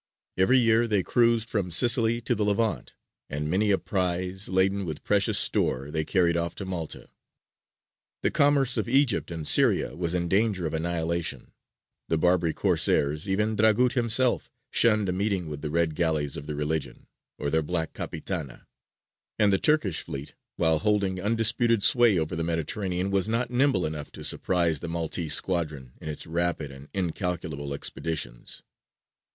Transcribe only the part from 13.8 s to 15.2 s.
himself, shunned a